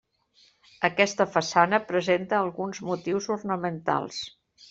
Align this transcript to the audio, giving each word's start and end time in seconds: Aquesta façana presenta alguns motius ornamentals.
Aquesta 0.87 1.27
façana 1.33 1.79
presenta 1.91 2.39
alguns 2.39 2.81
motius 2.89 3.31
ornamentals. 3.39 4.27